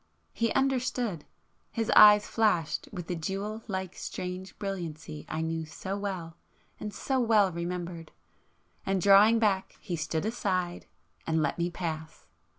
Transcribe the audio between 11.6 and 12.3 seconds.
pass!